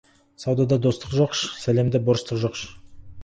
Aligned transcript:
Саудада 0.43 0.77
достық 0.85 1.11
жоқ, 1.17 1.37
сәлемде 1.65 2.03
борыштық 2.09 2.43
жоқ. 2.47 2.61